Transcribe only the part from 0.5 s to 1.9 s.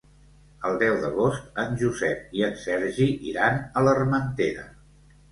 El deu d'agost en